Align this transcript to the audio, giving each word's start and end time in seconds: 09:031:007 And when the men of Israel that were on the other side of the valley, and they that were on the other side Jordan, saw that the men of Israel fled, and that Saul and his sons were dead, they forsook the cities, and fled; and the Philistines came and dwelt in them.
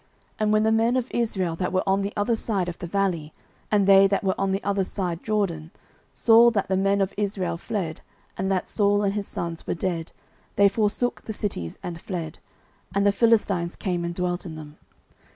09:031:007 0.01 0.09
And 0.39 0.53
when 0.53 0.63
the 0.63 0.71
men 0.71 0.97
of 0.97 1.11
Israel 1.11 1.55
that 1.57 1.71
were 1.71 1.83
on 1.87 2.01
the 2.01 2.11
other 2.17 2.35
side 2.35 2.67
of 2.67 2.79
the 2.79 2.87
valley, 2.87 3.33
and 3.71 3.85
they 3.85 4.07
that 4.07 4.23
were 4.23 4.33
on 4.35 4.51
the 4.51 4.63
other 4.63 4.83
side 4.83 5.21
Jordan, 5.21 5.69
saw 6.11 6.49
that 6.49 6.67
the 6.67 6.75
men 6.75 7.01
of 7.01 7.13
Israel 7.17 7.55
fled, 7.55 8.01
and 8.35 8.51
that 8.51 8.67
Saul 8.67 9.03
and 9.03 9.13
his 9.13 9.27
sons 9.27 9.67
were 9.67 9.75
dead, 9.75 10.11
they 10.55 10.67
forsook 10.69 11.21
the 11.21 11.33
cities, 11.33 11.77
and 11.83 12.01
fled; 12.01 12.39
and 12.95 13.05
the 13.05 13.11
Philistines 13.11 13.75
came 13.75 14.03
and 14.03 14.15
dwelt 14.15 14.43
in 14.43 14.55
them. 14.55 14.79